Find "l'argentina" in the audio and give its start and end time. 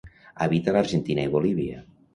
0.79-1.29